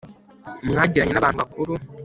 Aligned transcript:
mwagiranye 0.69 1.13
na 1.13 1.23
bantu 1.25 1.39
bakuru 1.41 1.73